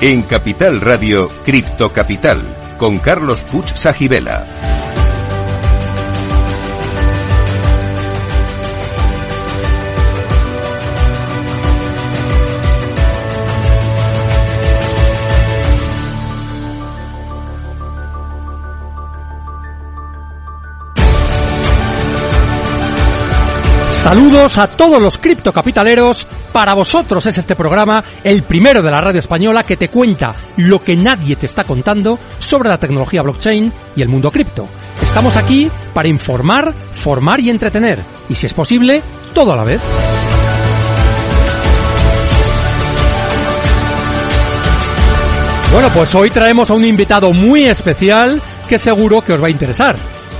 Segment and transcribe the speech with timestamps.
[0.00, 2.42] En Capital Radio, Cripto Capital,
[2.76, 4.44] con Carlos Puch Sajibela.
[24.06, 26.28] Saludos a todos los criptocapitaleros.
[26.56, 30.82] Para vosotros es este programa, el primero de la radio española que te cuenta lo
[30.82, 34.66] que nadie te está contando sobre la tecnología blockchain y el mundo cripto.
[35.02, 37.98] Estamos aquí para informar, formar y entretener.
[38.30, 39.02] Y si es posible,
[39.34, 39.82] todo a la vez.
[45.74, 49.50] Bueno, pues hoy traemos a un invitado muy especial que seguro que os va a
[49.50, 49.94] interesar.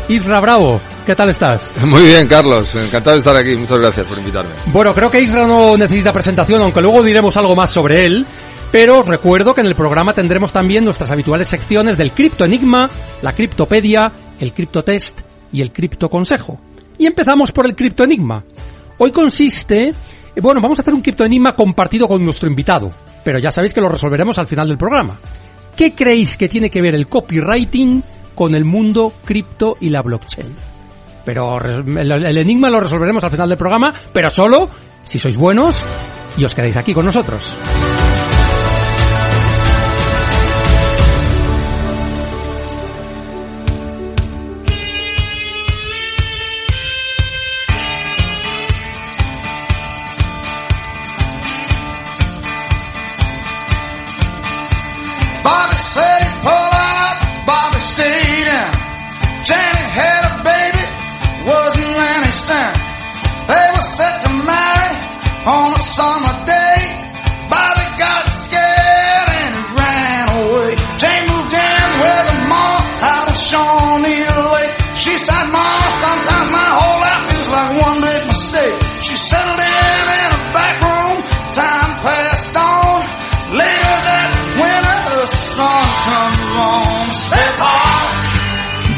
[0.09, 1.71] Isra Bravo, ¿qué tal estás?
[1.85, 2.75] Muy bien, Carlos.
[2.75, 3.55] Encantado de estar aquí.
[3.55, 4.51] Muchas gracias por invitarme.
[4.73, 8.27] Bueno, creo que Isra no necesita presentación, aunque luego diremos algo más sobre él.
[8.73, 12.91] Pero os recuerdo que en el programa tendremos también nuestras habituales secciones del Cripto Enigma,
[13.23, 15.21] la Criptopedia, el Criptotest
[15.53, 16.59] y el Cripto Consejo.
[16.99, 18.43] Y empezamos por el Cripto Enigma.
[18.99, 19.95] Hoy consiste,
[20.43, 22.91] bueno, vamos a hacer un Cripto Enigma compartido con nuestro invitado,
[23.23, 25.17] pero ya sabéis que lo resolveremos al final del programa.
[25.77, 28.03] ¿Qué creéis que tiene que ver el copywriting
[28.35, 30.76] con el mundo cripto y la blockchain?
[31.27, 34.71] Pero el, enigma lo resolveremos al final del programa, pero solo
[35.03, 35.83] si sois buenos
[36.39, 37.53] y os quedáis aquí con nosotros.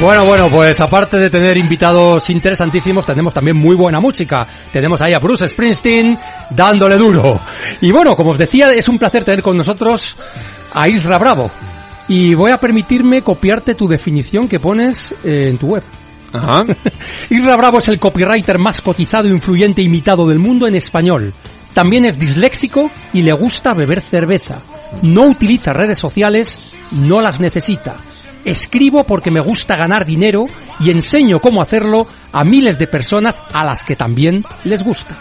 [0.01, 4.47] Bueno, bueno, pues aparte de tener invitados interesantísimos, tenemos también muy buena música.
[4.73, 6.17] Tenemos ahí a Bruce Springsteen
[6.51, 7.41] dándole duro.
[7.81, 10.17] Y bueno, como os decía, es un placer tener con nosotros
[10.73, 11.51] a Isra Bravo.
[12.07, 15.83] Y voy a permitirme copiarte tu definición que pones eh, en tu web.
[16.33, 16.65] Ajá.
[17.31, 21.35] Isra Bravo es el copywriter más cotizado, influyente e imitado del mundo en español.
[21.75, 24.61] También es disléxico y le gusta beber cerveza.
[25.03, 27.97] No utiliza redes sociales, no las necesita.
[28.45, 30.47] Escribo porque me gusta ganar dinero
[30.81, 35.17] y enseño cómo hacerlo a miles de personas a las que también les gusta.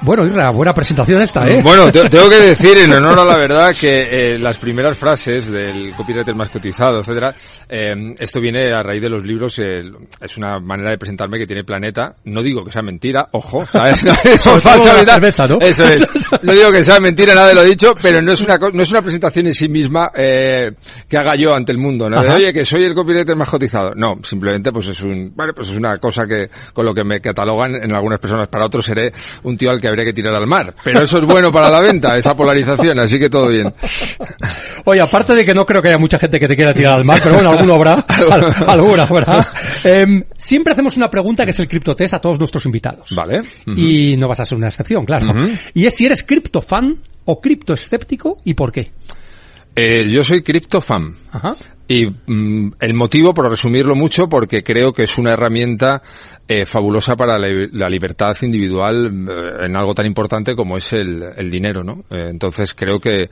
[0.00, 1.60] Bueno, Isra, buena presentación esta, ¿eh?
[1.62, 5.50] Bueno, te- tengo que decir en honor a la verdad que eh, las primeras frases
[5.50, 7.34] del copywriter más cotizado, etcétera,
[7.68, 9.82] eh, esto viene a raíz de los libros, eh,
[10.20, 12.14] es una manera de presentarme que tiene Planeta.
[12.24, 14.04] No digo que sea mentira, ojo, ¿sabes?
[14.46, 15.14] No verdad.
[15.14, 15.58] cerveza, ¿no?
[15.60, 16.06] Eso es.
[16.42, 18.90] No digo que sea mentira, nada de lo dicho, pero no es una no es
[18.90, 20.72] una presentación en sí misma eh,
[21.08, 22.22] que haga yo ante el mundo, ¿no?
[22.22, 23.92] De, oye, que soy el copywriter más cotizado.
[23.96, 27.20] No, simplemente pues es un, bueno, pues es una cosa que con lo que me
[27.20, 28.48] catalogan en algunas personas.
[28.48, 30.74] Para otros seré un tío al que habría que tirar al mar.
[30.84, 33.72] Pero eso es bueno para la venta, esa polarización, así que todo bien.
[34.84, 37.04] Oye, aparte de que no creo que haya mucha gente que te quiera tirar al
[37.04, 37.94] mar, pero bueno, alguno habrá.
[38.30, 39.46] Al- alguna habrá.
[39.84, 43.08] Em, siempre hacemos una pregunta que es el criptotest a todos nuestros invitados.
[43.16, 43.42] Vale.
[43.76, 45.26] Y no vas a ser una excepción, claro.
[45.74, 48.90] Y es si eres criptofan o criptoescéptico y por qué.
[49.76, 51.16] Eh, yo soy CryptoFan.
[51.30, 51.54] Ajá.
[51.90, 56.02] Y mm, el motivo, por resumirlo mucho, porque creo que es una herramienta
[56.46, 61.82] eh, fabulosa para la, libertad individual eh, en algo tan importante como es el, dinero,
[61.82, 62.04] ¿no?
[62.10, 63.30] Eh, entonces creo que,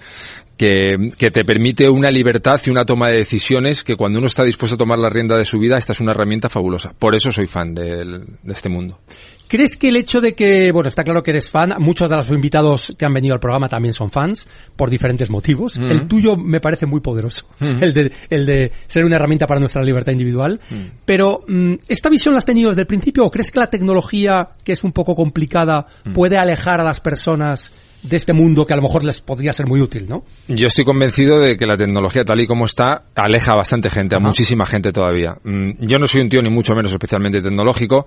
[0.56, 4.76] que, te permite una libertad y una toma de decisiones que cuando uno está dispuesto
[4.76, 6.94] a tomar la rienda de su vida, esta es una herramienta fabulosa.
[6.99, 9.00] Por eso soy fan de este mundo.
[9.48, 12.28] ¿Crees que el hecho de que, bueno, está claro que eres fan, muchos de los
[12.31, 15.78] invitados que han venido al programa también son fans, por diferentes motivos.
[15.78, 15.90] Mm.
[15.90, 17.82] El tuyo me parece muy poderoso, Mm.
[17.82, 20.60] el, de, el de ser una herramienta para nuestra libertad individual.
[20.69, 20.75] Mm.
[21.04, 21.44] Pero,
[21.88, 24.82] ¿esta visión la has tenido desde el principio o crees que la tecnología, que es
[24.84, 27.72] un poco complicada, puede alejar a las personas
[28.02, 30.25] de este mundo que a lo mejor les podría ser muy útil, ¿no?
[30.49, 34.14] Yo estoy convencido de que la tecnología tal y como está aleja a bastante gente,
[34.14, 34.26] a Ajá.
[34.26, 35.37] muchísima gente todavía.
[35.81, 38.06] Yo no soy un tío ni mucho menos especialmente tecnológico,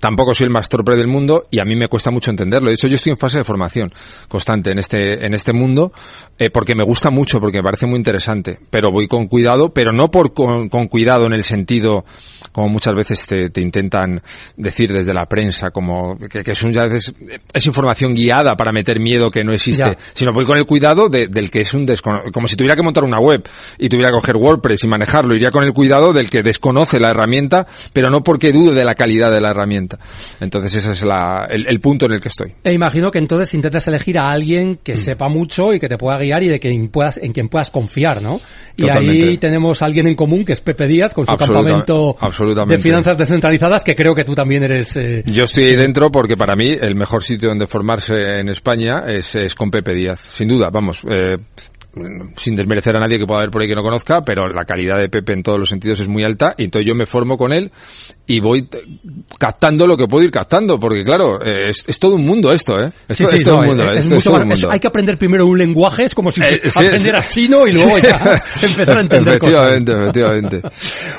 [0.00, 2.68] tampoco soy el más torpe del mundo y a mí me cuesta mucho entenderlo.
[2.68, 3.90] De hecho, yo estoy en fase de formación
[4.28, 5.92] constante en este, en este mundo
[6.38, 8.58] eh, porque me gusta mucho, porque me parece muy interesante.
[8.70, 12.04] Pero voy con cuidado, pero no por con, con cuidado en el sentido,
[12.52, 14.22] como muchas veces te, te intentan
[14.56, 17.14] decir desde la prensa, como que, que es, un, ya veces,
[17.52, 19.96] es información guiada para meter miedo que no existe, Ya.
[20.12, 22.32] sino voy con el cuidado de- del que es un desconocido.
[22.32, 23.48] Como si tuviera que montar una web
[23.78, 27.10] y tuviera que coger WordPress y manejarlo, iría con el cuidado del que desconoce la
[27.10, 29.85] herramienta, pero no porque dude de la calidad de la herramienta.
[30.40, 32.52] Entonces ese es la, el, el punto en el que estoy.
[32.64, 34.76] E imagino que entonces intentas elegir a alguien Mm.
[34.82, 37.70] que sepa mucho y que te pueda guiar y de quien puedas, en quien puedas
[37.70, 38.40] confiar, ¿no?
[38.76, 42.16] Y ahí tenemos a alguien en común que es Pepe Díaz con su Absoluta- campamento
[42.20, 42.76] absolutamente.
[42.76, 44.96] de finanzas descentralizadas que creo que tú también eres...
[44.96, 49.04] eh, Yo estoy ahí dentro porque para mí el mejor sitio donde formarse en España
[49.06, 51.00] es, es con Pepe Díaz, sin duda, vamos.
[51.10, 51.36] eh,
[52.36, 54.98] sin desmerecer a nadie que pueda haber por ahí que no conozca, pero la calidad
[54.98, 57.52] de Pepe en todos los sentidos es muy alta y entonces yo me formo con
[57.52, 57.72] él
[58.26, 58.68] y voy
[59.38, 62.78] captando lo que puedo ir captando, porque claro, eh, es, es todo un mundo esto,
[62.78, 62.90] ¿eh?
[63.08, 64.42] Es, Sí, to- sí, es todo no, un mundo, es- es esto es mucho todo
[64.42, 64.74] un más- eso, mundo.
[64.74, 67.98] hay que aprender primero un lenguaje, es como si Eh, sí, aprendieras chino y luego
[67.98, 69.54] ya empezar a entender cosas.
[69.54, 70.62] Efectivamente, efectivamente.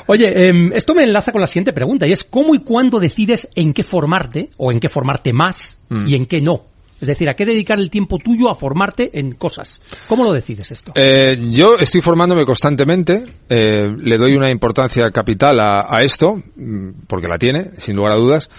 [0.06, 3.48] Oye, em, esto me enlaza con la siguiente pregunta y es ¿cómo y cuándo decides
[3.54, 6.06] en qué formarte o en qué formarte más Mm.
[6.06, 6.66] y en qué no?
[7.00, 9.80] Es decir, ¿a qué dedicar el tiempo tuyo a formarte en cosas?
[10.08, 10.92] ¿Cómo lo decides esto?
[10.94, 17.28] Eh, yo estoy formándome constantemente, eh, le doy una importancia capital a, esto, mm, porque
[17.28, 18.50] la tiene, sin lugar a dudas.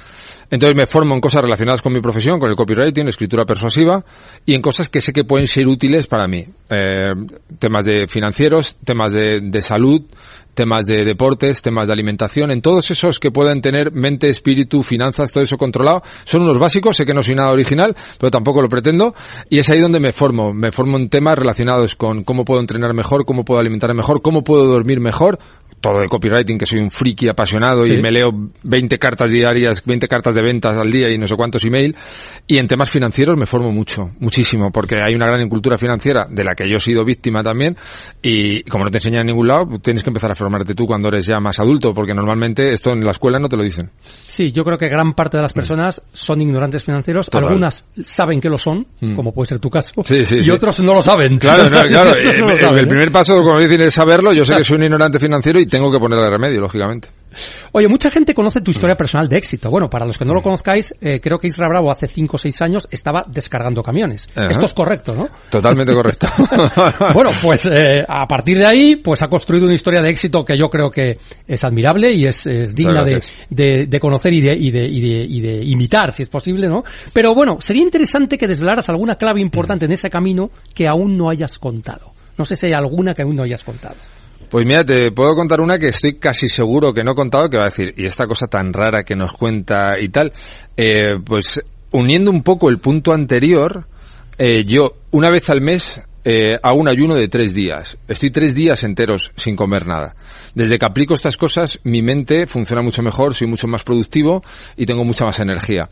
[0.51, 4.03] Entonces me formo en cosas relacionadas con mi profesión, con el copywriting, escritura persuasiva,
[4.45, 6.45] y en cosas que sé que pueden ser útiles para mí.
[6.69, 7.13] Eh,
[7.59, 10.01] temas de financieros, temas de, de salud,
[10.59, 15.31] temas de deportes, temas de alimentación, en todos esos que puedan tener mente, espíritu, finanzas,
[15.31, 16.03] todo eso controlado.
[16.25, 19.15] Son unos básicos, sé que no soy nada original, pero tampoco lo pretendo,
[19.49, 20.53] y es ahí donde me formo.
[20.53, 24.43] Me formo en temas relacionados con cómo puedo entrenar mejor, cómo puedo alimentarme mejor, cómo
[24.43, 25.39] puedo dormir mejor,
[25.81, 27.93] todo de copywriting, que soy un friki apasionado Sí.
[27.93, 28.29] y me leo
[28.63, 31.95] 20 cartas diarias, 20 cartas de ventas al día y no sé cuántos email.
[32.47, 36.43] Y en temas financieros me formo mucho, muchísimo, porque hay una gran incultura financiera de
[36.43, 37.77] la que yo he sido víctima también.
[38.21, 41.07] Y como no te enseñan en ningún lado, tienes que empezar a formarte tú cuando
[41.09, 43.89] eres ya más adulto, porque normalmente esto en la escuela no te lo dicen.
[44.27, 47.27] Sí, yo creo que gran parte de las personas son ignorantes financieros.
[47.29, 47.47] Total.
[47.49, 49.15] Algunas saben que lo son, Mm.
[49.15, 50.51] como puede ser tu caso, Sí, sí, y sí.
[50.51, 51.37] otros no lo saben.
[51.37, 52.11] Claro, no, claro.
[52.11, 52.87] No eh, saben, el ¿eh?
[52.89, 54.33] primer paso, como dicen, es saberlo.
[54.33, 57.09] Yo sé que soy un ignorante financiero y tengo que ponerle remedio, lógicamente.
[57.73, 59.69] Oye, mucha gente conoce tu historia personal de éxito.
[59.69, 62.39] Bueno, para los que no lo conozcáis, eh, creo que Isra Bravo hace 5 o
[62.39, 64.27] 6 años estaba descargando camiones.
[64.35, 64.47] Ajá.
[64.49, 65.29] Esto es correcto, ¿no?
[65.51, 66.27] Totalmente correcto.
[67.13, 70.57] bueno, pues eh, a partir de ahí, pues ha construido una historia de éxito que
[70.57, 73.21] yo creo que es admirable y es, es digna de,
[73.51, 76.67] de- de conocer y de, y, de, y, de, y de imitar, si es posible,
[76.67, 76.83] ¿no?
[77.13, 81.29] Pero bueno, sería interesante que desvelaras alguna clave importante en ese camino que aún no
[81.29, 82.11] hayas contado.
[82.39, 83.95] No sé si hay alguna que aún no hayas contado.
[84.49, 87.57] Pues mira, te puedo contar una que estoy casi seguro que no he contado, que
[87.57, 90.33] va a decir, y esta cosa tan rara que nos cuenta y tal,
[90.75, 91.61] eh, pues
[91.91, 93.85] uniendo un poco el punto anterior,
[94.37, 97.97] eh, yo una vez al mes eh, hago un ayuno de tres días.
[98.07, 100.15] Estoy tres días enteros sin comer nada.
[100.53, 104.43] Desde que aplico estas cosas, mi mente funciona mucho mejor, soy mucho más productivo
[104.75, 105.89] y tengo mucha más energía.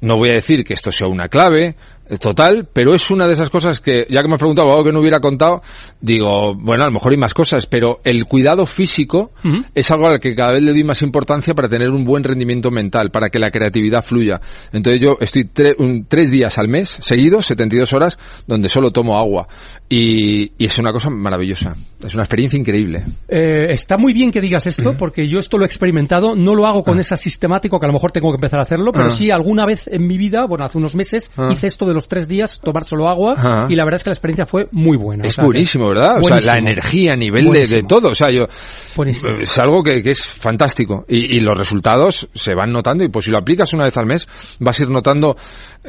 [0.00, 1.76] No voy a decir que esto sea una clave
[2.20, 4.92] total, pero es una de esas cosas que, ya que me has preguntado algo que
[4.92, 5.60] no hubiera contado,
[6.00, 9.32] digo, bueno, a lo mejor hay más cosas, pero el cuidado físico
[9.74, 12.70] es algo al que cada vez le doy más importancia para tener un buen rendimiento
[12.70, 14.40] mental, para que la creatividad fluya.
[14.72, 19.18] Entonces yo estoy tre- un- tres días al mes, seguidos, 72 horas, donde solo tomo
[19.18, 19.48] agua.
[19.88, 21.76] Y, y es una cosa maravillosa.
[22.04, 23.04] Es una experiencia increíble.
[23.28, 26.66] Eh, está muy bien que digas esto, porque yo esto lo he experimentado, no lo
[26.66, 27.00] hago con Ah.
[27.00, 29.10] esa sistemático, que a lo mejor tengo que empezar a hacerlo, pero Ah.
[29.10, 31.48] sí alguna vez en mi vida, bueno, hace unos meses, Ah.
[31.52, 34.14] hice esto de los tres días, tomar solo agua, y la verdad es que la
[34.14, 35.24] experiencia fue muy buena.
[35.24, 36.18] o Es sea buenísimo, ¿verdad?
[36.20, 38.10] O sea, la energía a nivel de, de todo.
[38.10, 38.46] O sea, yo,
[38.94, 39.30] Buenísimo.
[39.30, 41.04] es algo que, que es fantástico.
[41.08, 44.06] Y, y los resultados se van notando y pues si lo aplicas una vez al
[44.06, 44.28] mes,
[44.60, 45.36] vas a ir notando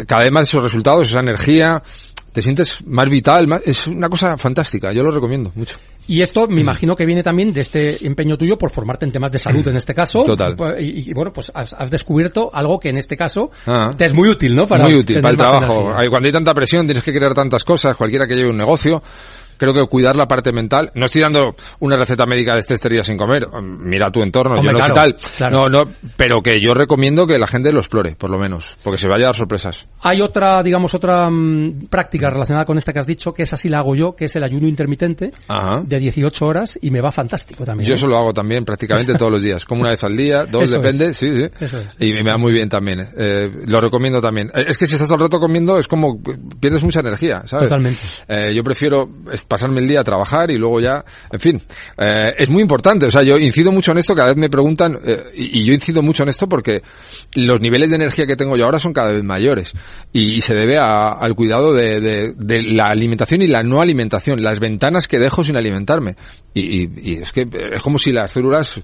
[0.08, 1.82] cada vez más esos resultados, esa energía,
[2.38, 4.94] te sientes más vital, más- es una cosa fantástica.
[4.94, 5.76] Yo lo recomiendo mucho.
[6.08, 6.54] Y esto Mm.
[6.54, 9.68] me imagino que viene también de este empeño tuyo por formarte en temas de salud
[9.68, 10.24] en este caso.
[10.24, 10.56] Total.
[10.80, 13.90] Y, y, bueno, pues has, has descubierto algo que en este caso Ah.
[13.98, 14.68] te es muy útil, ¿no?
[14.68, 15.82] Muy útil para el trabajo.
[15.90, 16.10] energía.
[16.12, 19.02] Cuando hay tanta presión, tienes que crear tantas cosas, cualquiera que lleve un negocio.
[19.58, 20.92] Creo que cuidar la parte mental.
[20.96, 23.48] No estoy dando una receta médica de este este día sin comer.
[23.62, 25.18] Mira tu entorno, Hombre, yo no claro, tal.
[25.38, 25.58] claro.
[25.58, 28.98] No, no, pero que yo recomiendo que la gente lo explore, por lo menos, porque
[28.98, 29.88] se va a llevar sorpresas.
[30.02, 33.70] Hay otra, digamos, otra mm, práctica relacionada con esta que has dicho, que esa sí
[33.70, 35.82] la hago yo, que es el ayuno intermitente Ajá.
[35.84, 37.88] de 18 horas y me va fantástico también.
[37.88, 37.98] Yo ¿eh?
[37.98, 40.74] eso lo hago también prácticamente todos los días, como una vez al día, dos, Eso
[40.74, 41.18] depende, es.
[41.18, 41.50] sí, sí.
[41.60, 41.88] Eso es.
[42.00, 43.00] Y me va muy bien también.
[43.02, 43.08] eh.
[43.18, 44.52] Eh, lo recomiendo también.
[44.54, 46.20] Es que si estás todo el rato comiendo es como
[46.60, 47.66] pierdes mucha energía, ¿sabes?
[47.70, 48.00] Totalmente.
[48.28, 51.62] Eh, yo prefiero es- pasarme el día a trabajar y luego ya, en fin,
[51.98, 53.06] eh, es muy importante.
[53.06, 55.74] O sea, yo incido mucho en esto, cada vez me preguntan, eh, y, y yo
[55.74, 56.82] incido mucho en esto porque
[57.36, 59.74] los niveles de energía que tengo yo ahora son cada vez mayores
[60.14, 63.82] y, y se debe a- al cuidado de, de- de la alimentación y la no
[63.82, 66.16] alimentación, las ventanas que dejo sin alimentarme.
[66.54, 68.82] Y, es que es como si las células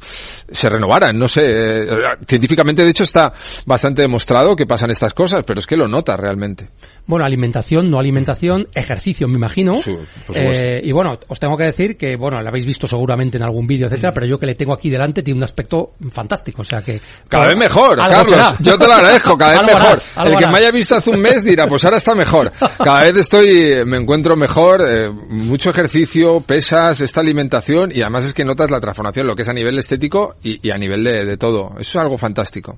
[0.51, 1.41] se renovaran, no sé.
[1.45, 1.87] eh,
[2.27, 3.33] científicamente, de hecho, está
[3.65, 6.67] bastante demostrado que pasan estas cosas, pero es que lo notas realmente.
[7.07, 9.77] Bueno, alimentación, no alimentación, ejercicio, me imagino.
[9.81, 9.91] Sí,
[10.27, 10.52] por supuesto.
[10.53, 13.65] Eh, y bueno, os tengo que decir que, bueno, lo habéis visto seguramente en algún
[13.67, 16.81] vídeo, etcétera, pero yo que le tengo aquí delante tiene un aspecto fantástico, o sea
[16.81, 17.01] que...
[17.27, 18.27] Cada vez mejor, Carlos.
[18.29, 18.55] será.
[18.59, 19.81] Yo te lo agradezco, cada vez mejor.
[19.81, 20.51] harás, El que harás.
[20.51, 22.51] me haya visto hace un mes dirá, pues ahora está mejor.
[22.83, 28.33] Cada vez estoy, me encuentro mejor, eh, mucho ejercicio, pesas, esta alimentación y además es
[28.33, 31.25] que notas la transformación, lo que es a nivel estético y, y a nivel de,
[31.25, 31.71] de todo.
[31.79, 32.77] Eso es algo fantástico.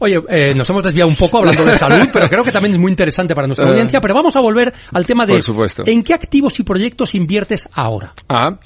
[0.00, 2.78] Oye, eh, nos hemos desviado un poco hablando de salud, pero creo que también es
[2.78, 3.70] muy interesante para nuestra Eh.
[3.70, 5.32] audiencia, pero vamos a volver al tema de...
[5.34, 5.82] Por supuesto.
[5.86, 8.12] ¿En qué activos y proyectos inviertes ahora?
[8.28, 8.58] Ah,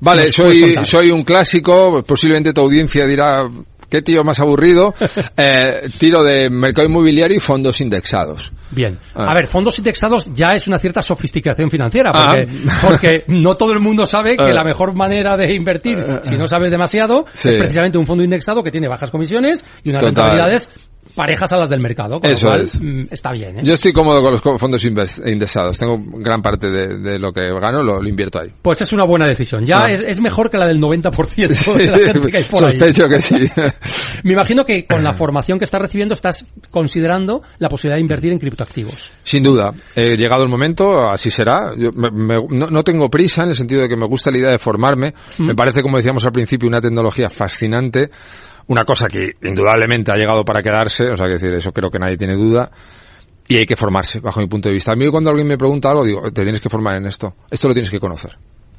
[0.00, 3.48] vale, soy, soy un clásico, posiblemente tu audiencia dirá,
[3.88, 4.94] qué tío más aburrido,
[5.36, 8.52] eh, tiro de mercado inmobiliario y fondos indexados.
[8.70, 8.98] Bien.
[9.14, 9.30] Ah.
[9.30, 12.28] A ver, fondos indexados ya es una cierta sofisticación financiera, Ah.
[12.28, 12.48] porque,
[12.82, 14.52] porque no todo el mundo sabe que Ah.
[14.52, 17.48] la mejor manera de invertir, si no sabes demasiado, Sí.
[17.48, 20.14] es precisamente un fondo indexado que tiene bajas comisiones y unas Total.
[20.14, 20.68] rentabilidades
[21.18, 22.80] parejas a las del mercado, con Eso lo cual es.
[22.80, 23.58] mm, está bien.
[23.58, 23.62] ¿eh?
[23.64, 25.76] Yo estoy cómodo con los fondos indexados.
[25.76, 28.50] Tengo gran parte de, de lo que gano, lo, lo invierto ahí.
[28.62, 29.66] Pues es una buena decisión.
[29.66, 29.90] Ya Ah.
[29.90, 32.70] es, es mejor que la del 90% de la gente que hay por ahí.
[32.78, 33.34] Sospecho que sí.
[34.22, 38.30] Me imagino que con la formación que estás recibiendo estás considerando la posibilidad de invertir
[38.32, 39.12] en criptoactivos.
[39.24, 41.72] Sin duda, he llegado el momento, así será.
[41.76, 44.38] Yo me- me- no, no tengo prisa en el sentido de que me gusta la
[44.38, 45.12] idea de formarme.
[45.38, 45.46] Mm.
[45.46, 48.10] Me parece, como decíamos al principio, una tecnología fascinante.
[48.68, 51.98] Una cosa que indudablemente ha llegado para quedarse, o sea, que decir, eso creo que
[51.98, 52.70] nadie tiene duda.
[53.46, 54.92] Y hay que formarse, bajo mi punto de vista.
[54.92, 57.34] A mí cuando alguien me pregunta algo, digo, te tienes que formar en esto.
[57.50, 58.36] Esto lo tienes que conocer.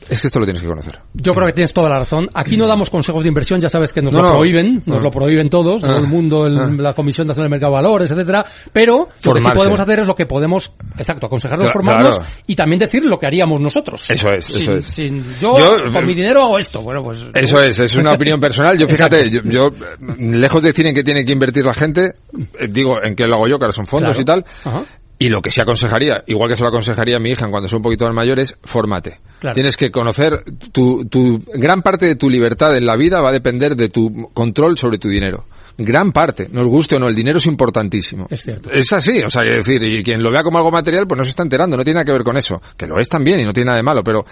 [0.10, 1.00] Es que esto lo tienes que conocer.
[1.14, 2.30] Yo creo que tienes toda la razón.
[2.34, 4.34] Aquí no damos consejos de inversión, ya sabes que nos No, lo no.
[4.36, 6.00] prohíben, nos lo prohíben todos, todo Ah.
[6.00, 6.70] el mundo, el- Ah.
[6.78, 8.46] la Comisión Nacional del Mercado de Valores, etcétera.
[8.72, 12.32] Pero lo que sí podemos hacer es lo que podemos, exacto, formarnos claro.
[12.48, 14.10] y también decir lo que haríamos nosotros.
[14.10, 14.86] Eso es, Sin- eso es.
[14.86, 16.82] sin- yo, Yo- con mi dinero hago esto.
[16.82, 17.26] Bueno, pues.
[17.34, 18.78] Eso es, es una opinión personal.
[18.78, 19.70] Yo fíjate, yo, yo,
[20.18, 22.14] lejos de decir en qué tiene que invertir la gente,
[22.58, 24.22] eh, digo en qué lo hago yo, que ahora son fondos Claro.
[24.22, 24.46] y tal.
[24.64, 24.86] Ajá.
[25.22, 27.68] Y lo que sí aconsejaría, igual que se lo aconsejaría a mi hija en cuando
[27.68, 29.20] son un poquito más mayores, fórmate.
[29.40, 29.54] Claro.
[29.54, 33.34] Tienes que conocer tu, tu, gran parte de tu libertad en la vida va a
[33.34, 35.44] depender de tu control sobre tu dinero.
[35.78, 38.28] Gran parte, nos guste o no, el dinero es importantísimo.
[38.30, 38.70] Es cierto.
[38.72, 41.24] Es así, o sea, quiero decir, y quien lo vea como algo material, pues no
[41.26, 42.62] se está enterando, no tiene nada que ver con eso.
[42.78, 44.26] Que lo es también y no tiene nada de malo, pero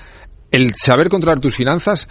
[0.51, 2.07] el saber controlar tus finanzas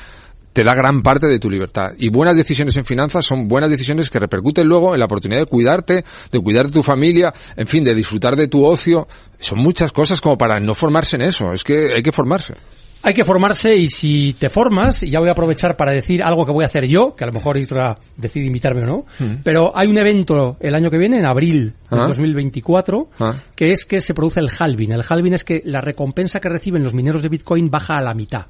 [0.56, 1.92] te da gran parte de tu libertad.
[1.98, 5.44] Y buenas decisiones en finanzas son buenas decisiones que repercuten luego en la oportunidad de
[5.44, 9.06] cuidarte, de cuidar de tu familia, en fin, de disfrutar de tu ocio.
[9.38, 11.52] Son muchas cosas como para no formarse en eso.
[11.52, 12.54] Es que hay que formarse.
[13.02, 16.46] Hay que formarse y si te formas, y ya voy a aprovechar para decir algo
[16.46, 19.04] que voy a hacer yo, que a lo mejor Isra decide invitarme o no,
[19.44, 22.06] pero hay un evento el año que viene, en abril de Ah.
[22.06, 23.34] 2024, Ah.
[23.54, 24.92] que es que se produce el halving.
[24.92, 28.14] El halving es que la recompensa que reciben los mineros de Bitcoin baja a la
[28.14, 28.46] mitad.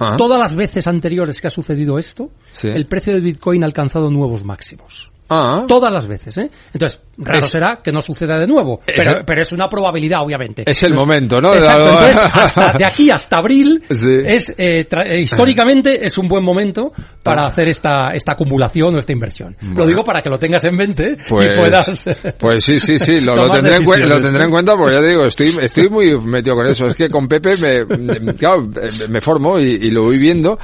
[0.00, 0.16] Ah.
[0.16, 2.68] Todas las veces anteriores que ha sucedido esto, Sí.
[2.68, 5.10] el precio del Bitcoin ha alcanzado nuevos máximos.
[5.30, 6.50] Ah, Todas las veces, ¿eh?
[6.72, 10.22] Entonces, raro Es- será que no suceda de nuevo, Es- pero, pero es una probabilidad,
[10.22, 10.62] obviamente.
[10.66, 11.54] Es el Entonces, momento, ¿no?
[11.54, 14.20] Exacto, De- entonces, hasta, de aquí hasta abril, Sí.
[14.24, 16.92] es eh, eh, históricamente es un buen momento
[17.22, 19.56] para hacer esta, esta acumulación o esta inversión.
[19.74, 19.86] Lo Ah.
[19.86, 22.06] Digo para que lo tengas en mente Pues, y puedas...
[22.38, 25.24] pues sí, sí, sí, lo, tendré en lo tendré en cuenta porque ya te digo,
[25.24, 26.86] estoy, estoy muy metido con eso.
[26.86, 30.58] Es que con Pepe me, me- claro, eh, me formo y, y lo voy viendo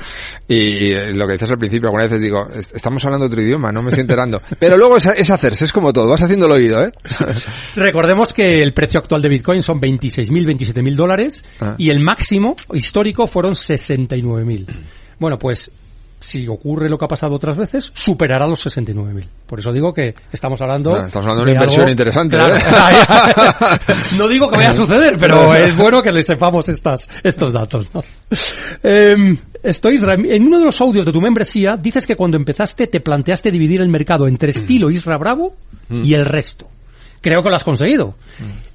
[0.48, 3.70] y, eh, lo que dices al principio, algunas veces digo, "Est- estamos hablando otro idioma,
[3.70, 4.40] no me estoy enterando.
[4.58, 6.92] Pero luego es, es hacerse, es como todo, vas haciendo el oído, ¿eh?
[7.76, 10.30] Recordemos que el precio actual de Bitcoin son 26.000,
[10.74, 11.74] 27.000 dólares Ah.
[11.78, 14.66] y el máximo histórico fueron 69.000.
[15.18, 15.70] Bueno, pues
[16.20, 19.26] si ocurre lo que ha pasado otras veces, superará los 69.000.
[19.46, 20.94] Por eso digo que estamos hablando...
[20.94, 22.56] Ah, estamos hablando de una inversión algo- interesante, Claro.
[22.56, 23.78] ¿eh?
[24.16, 27.86] no digo que vaya a suceder, pero es bueno que le sepamos estas, estos datos.
[27.92, 28.02] ¿no?
[28.82, 33.00] Eh, estoy, en uno de los audios de tu membresía dices que cuando empezaste te
[33.00, 34.56] planteaste dividir el mercado entre Mm.
[34.56, 35.54] estilo Isra Bravo
[35.90, 36.66] y el resto.
[37.20, 38.14] Creo que lo has conseguido.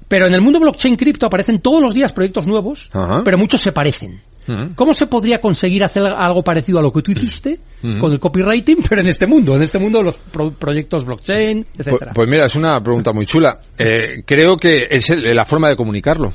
[0.08, 3.22] Pero en el mundo blockchain cripto aparecen todos los días proyectos nuevos, Ajá.
[3.24, 4.20] pero muchos se parecen.
[4.46, 4.72] Mm.
[4.74, 8.00] ¿Cómo se podría conseguir hacer algo parecido a lo que tú hiciste Mm.
[8.00, 11.64] con el copywriting, pero en este mundo, en este mundo de los pro- proyectos blockchain,
[11.76, 12.12] Pues, etcétera?
[12.14, 13.60] pues mira, es una pregunta muy chula.
[13.78, 16.32] Eh, creo que es el- la forma de comunicarlo.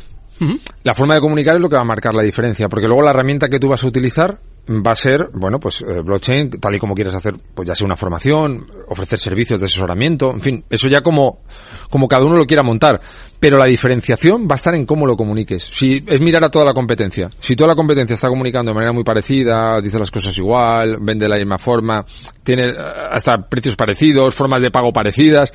[0.83, 3.11] La forma de comunicar es lo que va a marcar la diferencia, porque luego la
[3.11, 6.79] herramienta que tú vas a utilizar va a ser, bueno, pues eh, blockchain, tal y
[6.79, 10.87] como quieres hacer, pues ya sea una formación, ofrecer servicios de asesoramiento, en fin, eso
[10.87, 11.41] ya como,
[11.89, 12.99] como cada uno lo quiera montar.
[13.39, 15.69] Pero la diferenciación va a estar en cómo lo comuniques.
[15.71, 17.29] Si es mirar a toda la competencia.
[17.39, 21.25] Si toda la competencia está comunicando de manera muy parecida, dice las cosas igual, vende
[21.25, 22.03] de la misma forma,
[22.43, 22.75] tiene eh,
[23.11, 25.53] hasta precios parecidos, formas de pago parecidas,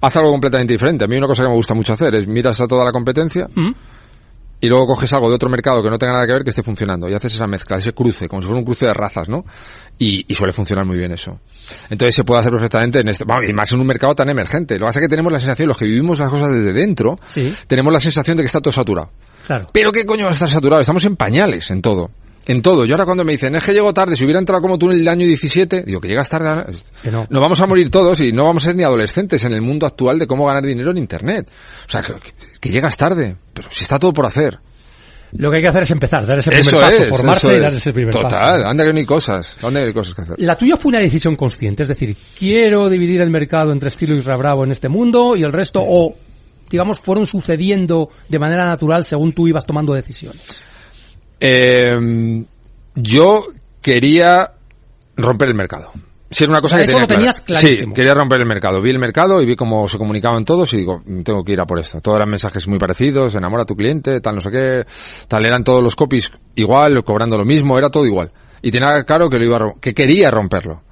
[0.00, 1.04] haz algo completamente diferente.
[1.04, 3.48] A mí una cosa que me gusta mucho hacer es miras a toda la competencia.
[4.60, 6.62] Y luego coges algo de otro mercado que no tenga nada que ver que esté
[6.62, 9.44] funcionando y haces esa mezcla, ese cruce, como si fuera un cruce de razas, ¿no?
[9.98, 11.38] Y, y suele funcionar muy bien eso.
[11.90, 14.74] Entonces se puede hacer perfectamente en este, vamos, y más en un mercado tan emergente.
[14.74, 17.18] Lo que pasa es que tenemos la sensación, los que vivimos las cosas desde dentro,
[17.26, 17.54] Sí.
[17.66, 19.10] tenemos la sensación de que está todo saturado.
[19.46, 19.68] Claro.
[19.72, 22.10] Pero qué coño va a estar saturado, estamos en pañales en todo.
[22.46, 22.84] En todo.
[22.84, 25.00] Yo ahora cuando me dicen, es que llego tarde, si hubiera entrado como tú en
[25.00, 26.64] el año 17, digo que llegas tarde.
[27.02, 27.26] Que no.
[27.28, 29.84] Nos vamos a morir todos y no vamos a ser ni adolescentes en el mundo
[29.84, 31.50] actual de cómo ganar dinero en Internet.
[31.86, 34.58] O sea, que, llegas tarde, pero si está todo por hacer.
[35.32, 37.58] Lo que hay que hacer es empezar, dar ese primer Eso paso, es, formarse y
[37.58, 38.68] dar ese primer Total, paso.
[38.68, 40.36] anda que no hay cosas, anda que hay cosas que hacer.
[40.38, 44.20] La tuya fue una decisión consciente, es decir, quiero dividir el mercado entre estilo y
[44.20, 46.14] Bravo en este mundo y el resto, o
[46.70, 50.60] digamos, fueron sucediendo de manera natural según tú ibas tomando decisiones.
[51.40, 52.44] Eh,
[52.94, 53.44] yo
[53.82, 54.52] quería
[55.16, 55.92] romper el mercado.
[56.28, 57.20] Si era una cosa que Eso tenía lo clara.
[57.20, 57.86] tenías clarísimo.
[57.88, 58.82] Sí, quería romper el mercado.
[58.82, 61.66] Vi el mercado y vi cómo se comunicaban todos y digo, tengo que ir a
[61.66, 62.00] por esto.
[62.00, 64.84] Todos eran mensajes muy parecidos, enamora a tu cliente, tal no sé qué,
[65.28, 68.32] tal eran todos los copies igual, cobrando lo mismo, era todo igual.
[68.60, 70.82] Y tenía claro que lo iba a que quería romperlo.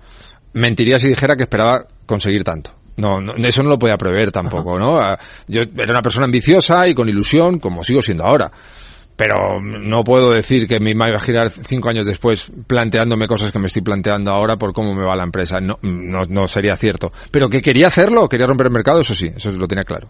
[0.52, 2.70] Mentiría si dijera que esperaba conseguir tanto.
[2.96, 5.00] No, no, eso no lo podía prever tampoco, ¿no?
[5.00, 8.52] Ah, Yo era una persona ambiciosa y con ilusión, como sigo siendo ahora.
[9.16, 10.90] Pero no puedo decir que me
[11.20, 15.14] girar cinco años después planteándome cosas que me estoy planteando ahora por cómo me va
[15.14, 15.60] la empresa.
[15.60, 17.12] No, no, no sería cierto.
[17.30, 20.08] Pero que quería hacerlo, quería romper el mercado, eso sí, eso lo tenía claro.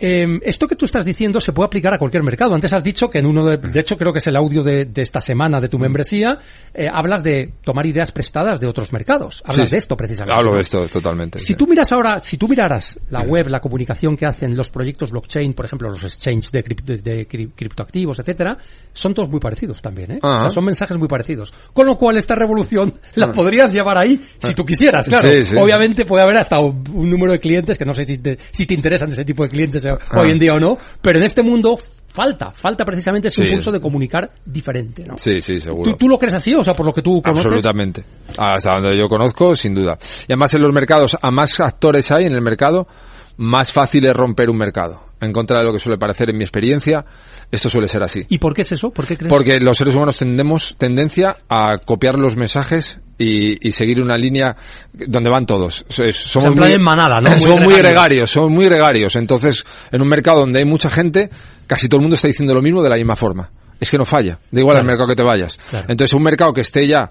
[0.00, 2.54] Eh, esto que tú estás diciendo se puede aplicar a cualquier mercado.
[2.54, 4.84] Antes has dicho que en uno de, de hecho creo que es el audio de,
[4.84, 6.38] de esta semana de tu membresía,
[6.72, 9.42] eh, hablas de tomar ideas prestadas de otros mercados.
[9.44, 10.36] Hablas Sí, de esto precisamente.
[10.38, 10.56] Hablo ¿no?
[10.56, 11.38] de esto totalmente.
[11.40, 11.54] Si sí.
[11.54, 15.52] tú miras ahora, si tú miraras la web, la comunicación que hacen los proyectos blockchain,
[15.54, 18.56] por ejemplo, los exchanges de, crip- de- de cri- criptoactivos, etcétera,
[18.92, 20.18] son todos muy parecidos también, ¿eh?
[20.22, 20.36] Ah.
[20.36, 21.52] O sea, son mensajes muy parecidos.
[21.72, 25.28] Con lo cual, esta revolución la podrías llevar ahí si tú quisieras, claro.
[25.28, 25.60] Ah.
[25.62, 28.64] Obviamente puede haber hasta un, un número de clientes que no sé si te, si
[28.66, 30.20] te interesan ese tipo de clientes Ah.
[30.20, 31.78] hoy en día o no, pero en este mundo
[32.10, 33.48] falta, falta precisamente ese Sí.
[33.48, 35.16] impulso de comunicar diferente, ¿no?
[35.16, 35.92] Sí, sí, seguro.
[35.92, 36.54] ¿Tú, ¿Tú lo crees así?
[36.54, 37.46] O sea, por lo que tú conoces.
[37.46, 38.04] Absolutamente.
[38.36, 39.96] Hasta donde yo conozco, sin duda.
[40.22, 42.88] Y además en los mercados, a más actores hay en el mercado,
[43.36, 45.00] más fácil es romper un mercado.
[45.20, 47.04] En contra de lo que suele parecer en mi experiencia,
[47.50, 48.24] esto suele ser así.
[48.28, 48.90] ¿Y por qué es eso?
[48.90, 49.32] ¿Por qué crees?
[49.32, 54.54] Porque los seres humanos tendemos tendencia a copiar los mensajes y, y seguir una línea
[54.92, 55.84] donde van todos.
[55.88, 57.30] Somos en plan en manada, ¿no?
[57.30, 57.82] Muy Son muy gregarios.
[57.82, 59.16] gregarios, son muy gregarios.
[59.16, 61.28] Entonces, en un mercado donde hay mucha gente,
[61.66, 63.50] casi todo el mundo está diciendo lo mismo de la misma forma.
[63.80, 64.38] Es que no falla.
[64.50, 64.80] Da igual Claro.
[64.80, 65.58] al mercado que te vayas.
[65.70, 65.86] Claro.
[65.88, 67.10] Entonces, un mercado que esté ya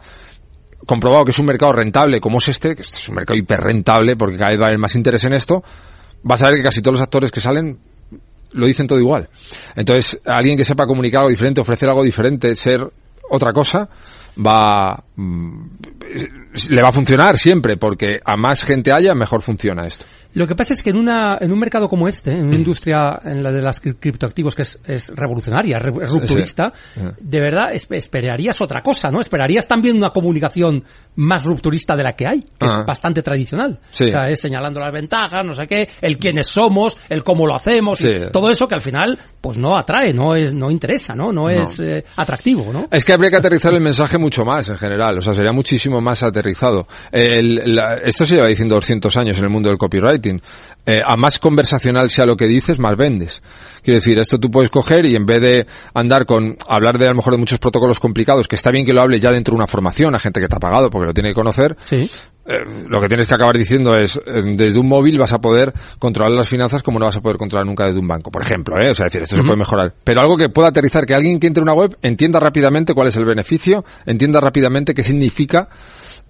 [0.86, 4.16] comprobado que es un mercado rentable como es este, que este es un mercado hiperrentable
[4.16, 5.64] porque cada vez va a haber más interés en esto,
[6.24, 7.78] vas a ver que casi todos los actores que salen
[8.52, 9.28] lo dicen todo igual.
[9.76, 12.88] Entonces, alguien que sepa comunicar algo diferente, ofrecer algo diferente, ser
[13.30, 13.90] otra cosa,
[14.38, 15.66] va mm,
[16.70, 20.06] le va a funcionar siempre porque a más gente haya, mejor funciona esto.
[20.38, 22.60] Lo que pasa es que en una en un mercado como este, en una Mm.
[22.60, 27.02] industria en la de las cri- criptoactivos que es, es revolucionaria, re- es rupturista, Sí.
[27.20, 29.20] De verdad es- esperarías otra cosa, ¿no?
[29.20, 30.84] Esperarías también una comunicación
[31.16, 32.78] más rupturista de la que hay, que Ah.
[32.82, 33.80] es bastante tradicional.
[33.90, 34.06] Sí.
[34.06, 37.56] O sea, es señalando las ventajas, no sé qué, el quiénes somos, el cómo lo
[37.56, 41.32] hacemos, y todo eso que al final pues no atrae, no es no interesa, ¿no?
[41.34, 42.88] No, es eh, atractivo, ¿no?
[42.92, 46.00] Es que habría que aterrizar el mensaje mucho más en general, o sea, sería muchísimo
[46.02, 46.88] más aterrizado.
[47.12, 49.78] El- la- esto se lleva diciendo 200 años en el mundo del
[50.86, 53.44] Eh, a más conversacional sea lo que dices, más vendes.
[53.84, 57.10] Quiero decir, esto tú puedes coger y en vez de andar con, hablar de a
[57.10, 59.58] lo mejor de muchos protocolos complicados, que está bien que lo hable ya dentro de
[59.58, 62.10] una formación a gente que te ha pagado porque lo tiene que conocer, Sí.
[62.46, 64.22] eh, lo que tienes que acabar diciendo es, eh,
[64.56, 67.66] desde un móvil vas a poder controlar las finanzas como no vas a poder controlar
[67.66, 68.90] nunca desde un banco, por ejemplo, ¿eh?
[68.92, 69.94] O sea, es decir, esto se puede mejorar.
[70.06, 73.10] Pero algo que pueda aterrizar, que alguien que entre en una web entienda rápidamente cuál
[73.10, 75.68] es el beneficio, entienda rápidamente qué significa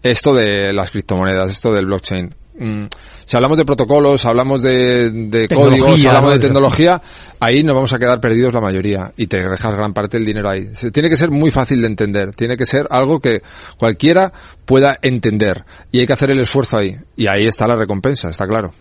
[0.01, 2.33] esto de las criptomonedas, esto del blockchain.
[2.60, 2.86] Mm,
[3.26, 7.02] si hablamos de protocolos, hablamos de, de códigos, hablamos de tecnología,
[7.39, 10.50] ahí nos vamos a quedar perdidos la mayoría y te dejas gran parte del dinero
[10.50, 10.70] ahí.
[10.74, 13.41] Se- Tiene que ser muy fácil de entender, tiene que ser algo que
[13.78, 14.32] cualquiera
[14.65, 18.48] pueda entender y hay que hacer el esfuerzo ahí y ahí está la recompensa, está
[18.48, 18.74] claro.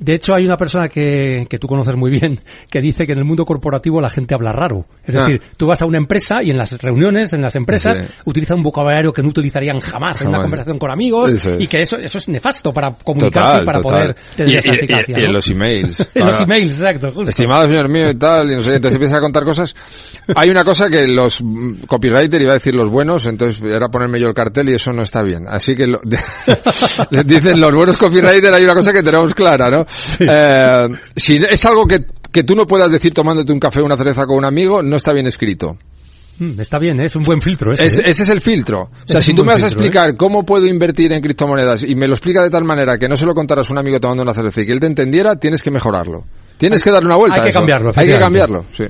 [0.00, 3.18] De hecho, hay una persona que, que tú conoces muy bien que dice que en
[3.18, 4.86] el mundo corporativo la gente habla raro.
[5.06, 5.20] Es Ah.
[5.26, 8.04] decir, tú vas a una empresa y en las reuniones, en las empresas, Sí.
[8.24, 11.60] utiliza un vocabulario que no utilizarían jamás, en una conversación con amigos es.
[11.60, 13.92] y que eso, eso es nefasto para comunicarse Total, y para total.
[14.00, 15.18] poder tener y, esa y- y- eficacia.
[15.20, 16.10] y en los emails.
[16.14, 17.12] En los emails, exacto.
[17.12, 17.30] justo.
[17.30, 19.74] Estimado señor mío y tal, y no sé, entonces empieza a contar cosas.
[20.34, 24.18] Hay una cosa que los mm, copywriter, iba a decir los buenos, entonces era ponerme
[24.18, 25.44] yo el cartel y eso no está bien.
[25.46, 26.00] Así que lo-
[27.10, 29.84] les dicen los buenos copywriter, hay una cosa que tenemos clara, ¿no?
[30.20, 33.96] Eh, si es algo que, que tú no puedas decir tomándote un café o una
[33.96, 35.76] cerveza con un amigo, no está bien escrito.
[36.38, 37.04] Mm, Está bien, ¿eh?
[37.06, 37.84] es un buen filtro ese.
[37.86, 38.02] Es- ¿eh?
[38.06, 38.82] ese es el filtro.
[38.84, 39.86] O sea, es si tú me vas a filtro, ¿eh?
[39.86, 43.16] explicar cómo puedo invertir en criptomonedas y me lo explica de tal manera que no
[43.16, 45.62] se lo contaras a un amigo tomando una cerveza y que él te entendiera, tienes
[45.62, 46.24] que mejorarlo.
[46.56, 47.38] Tienes que darle una vuelta.
[47.42, 48.84] hay que cambiarlo, Hay que cambiarlo, sí.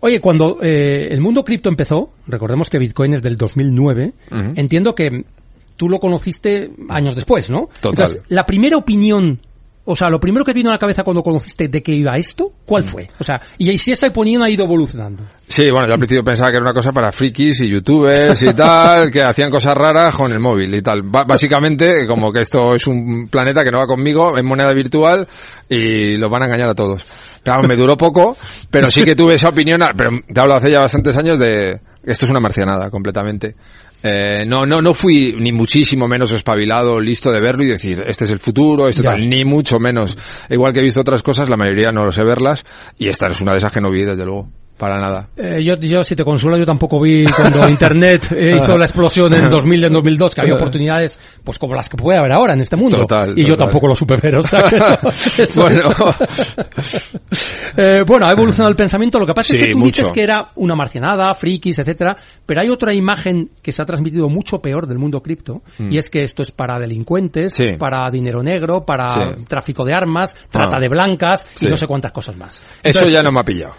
[0.00, 4.40] Oye, cuando el mundo cripto empezó, recordemos que Bitcoin es del 2009, Ujú.
[4.56, 5.24] entiendo que
[5.76, 7.68] tú lo conociste años después, ¿no?
[7.80, 7.90] Total.
[8.06, 9.40] Entonces, la primera opinión,
[9.86, 12.52] o sea, lo primero que vino a la cabeza cuando conociste de que iba esto,
[12.66, 12.86] ¿cuál Mm.
[12.86, 13.08] fue?
[13.18, 15.24] O sea, y si esa opinión ha ido evolucionando.
[15.48, 18.52] Sí, bueno, yo al principio pensaba que era una cosa para frikis y youtubers y
[18.52, 21.02] tal, que hacían cosas raras con el móvil y tal.
[21.02, 25.26] Ba- básicamente, como que esto es un planeta que no va conmigo, es moneda virtual
[25.68, 27.04] y los van a engañar a todos.
[27.44, 28.36] Claro, me duró poco,
[28.70, 32.24] pero sí que tuve esa opinión, pero te hablo hace ya bastantes años de esto
[32.24, 33.54] es una marcianada completamente.
[34.02, 38.24] Eh, no, no, no fui ni muchísimo menos espabilado, listo de verlo y decir, este
[38.24, 40.16] es el futuro, esto tal, ni mucho menos.
[40.48, 42.64] Igual que he visto otras cosas, la mayoría no lo sé verlas
[42.98, 44.48] y esta es una de esas que no vi, desde luego.
[44.76, 45.28] Para nada.
[45.36, 49.32] Eh, yo, yo, si te consuelo, yo tampoco vi cuando Internet eh, hizo la explosión
[49.32, 52.60] en 2000, en 2002, que había oportunidades, pues como las que puede haber ahora en
[52.60, 52.98] este mundo.
[52.98, 53.66] Total, y yo total.
[53.68, 55.94] tampoco lo supe ver, o sea, que eso- eso Bueno.
[56.76, 57.10] es-
[57.78, 59.18] Eh, bueno, ha evolucionado el pensamiento.
[59.18, 60.02] Lo que pasa es Sí, que tú mucho.
[60.02, 64.28] dices que era una marcianada, frikis, etcétera, pero hay otra imagen que se ha transmitido
[64.28, 67.62] mucho peor del mundo cripto, y es que esto es para delincuentes, Mm.
[67.62, 67.72] Sí.
[67.78, 69.44] para dinero negro, para Sí.
[69.48, 70.80] tráfico de armas, trata Ah.
[70.80, 72.56] de blancas y no sé cuántas cosas más.
[72.56, 73.74] Eso Entonces, ya no me ha pillado.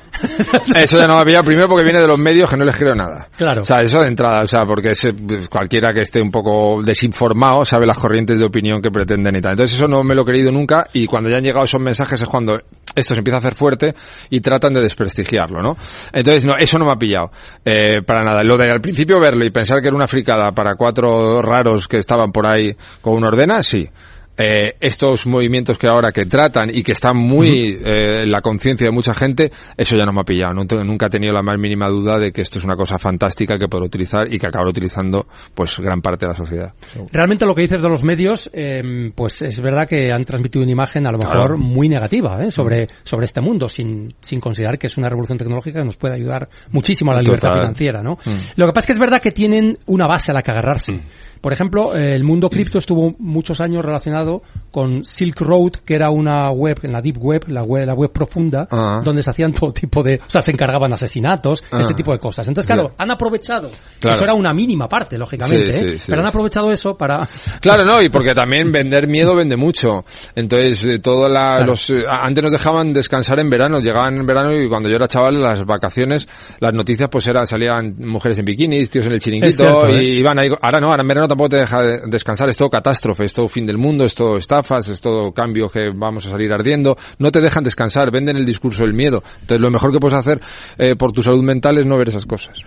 [0.88, 2.78] Eso ya no me ha pillado primero porque viene de los medios que no les
[2.78, 3.28] creo nada.
[3.36, 3.64] Claro.
[3.64, 5.06] O sea, eso de entrada, o sea, porque es,
[5.50, 9.52] cualquiera que esté un poco desinformado sabe las corrientes de opinión que pretenden y tal.
[9.52, 12.22] Entonces eso no me lo he creído nunca y cuando ya han llegado esos mensajes
[12.22, 12.54] es cuando
[12.96, 13.94] esto se empieza a hacer fuerte
[14.30, 15.76] y tratan de desprestigiarlo, ¿no?
[16.14, 17.32] Entonces, no, eso no me ha pillado.
[17.66, 18.42] Eh, para nada.
[18.44, 21.98] Lo de al principio verlo y pensar que era una fricada para cuatro raros que
[21.98, 23.90] estaban por ahí con una ordena, sí.
[24.38, 28.86] Eh, estos movimientos que ahora que tratan y que están muy eh, en la conciencia
[28.86, 30.54] de mucha gente, eso ya no me ha pillado.
[30.54, 33.58] No nunca he tenido la más mínima duda de que esto es una cosa fantástica
[33.58, 36.74] que puedo utilizar y que acabará utilizando pues gran parte de la sociedad.
[37.12, 40.72] Realmente lo que dices de los medios, eh, pues es verdad que han transmitido una
[40.72, 41.58] imagen a lo mejor Claro.
[41.58, 42.52] muy negativa ¿eh?
[42.52, 46.14] sobre, sobre este mundo, sin, sin considerar que es una revolución tecnológica que nos puede
[46.14, 47.62] ayudar muchísimo a la libertad Total.
[47.62, 48.04] financiera.
[48.04, 48.18] ¿no?
[48.56, 51.00] Lo que pasa es que es verdad que tienen una base a la que agarrarse.
[51.42, 54.27] Por ejemplo, eh, el mundo cripto estuvo muchos años relacionado
[54.72, 58.12] con Silk Road, que era una web, en la Deep Web, la web, la web
[58.12, 59.02] profunda, Ah.
[59.04, 61.80] donde se hacían todo tipo de, o sea, se encargaban asesinatos, Ah.
[61.82, 62.48] este tipo de cosas.
[62.48, 64.16] Entonces, claro, han aprovechado, Claro.
[64.16, 65.92] eso era una mínima parte, lógicamente, Sí, ¿eh?
[65.94, 66.06] sí, sí.
[66.10, 67.28] pero han aprovechado eso para...
[67.62, 70.04] Claro, no, y porque también vender miedo vende mucho.
[70.36, 71.66] Entonces, eh, todo la, Claro.
[71.68, 75.08] los, eh, antes nos dejaban descansar en verano, llegaban en verano y cuando yo era
[75.08, 76.28] chaval, las vacaciones,
[76.60, 80.04] las noticias pues eran, salían mujeres en bikinis, tíos en el chiringuito, cierto, y ¿eh?
[80.20, 83.26] iban ahí, ahora no, ahora en verano tampoco te deja de- descansar, es todo catástrofe,
[83.26, 86.52] es todo fin del mundo, es todo estafas, es todo cambios que vamos a salir
[86.52, 89.24] ardiendo, no te dejan descansar, venden el discurso del miedo.
[89.42, 90.42] Entonces, lo mejor que puedes hacer
[90.78, 92.58] eh, por tu salud mental es no ver esas cosas.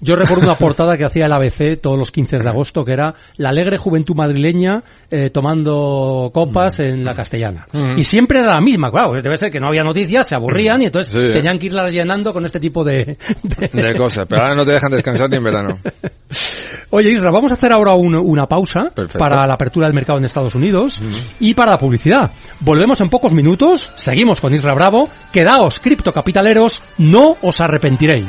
[0.00, 3.14] Yo recuerdo una portada que hacía el ABC todos los 15 de agosto, que era
[3.36, 6.82] la alegre juventud madrileña eh, tomando copas Mm.
[6.82, 7.66] en la castellana.
[7.96, 10.86] Y siempre era la misma, claro, debe ser que no había noticias, se aburrían y
[10.86, 11.32] entonces Sí.
[11.32, 13.16] tenían que irlas llenando con este tipo de...
[13.42, 15.78] de- De cosas, pero ahora no te dejan descansar ni en verano.
[16.92, 19.18] Oye, Isra, vamos a hacer ahora un- una pausa Perfecto.
[19.18, 21.00] para la apertura del mercado en Estados Unidos
[21.38, 22.30] y para la publicidad.
[22.60, 28.28] Volvemos en pocos minutos, seguimos con Isra Bravo, quedaos criptocapitaleros, no os arrepentiréis.